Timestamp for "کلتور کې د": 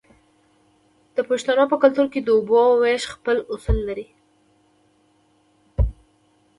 1.83-2.29